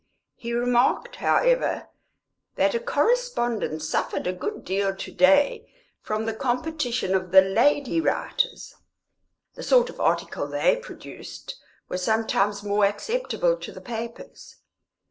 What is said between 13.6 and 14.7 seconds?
the papers.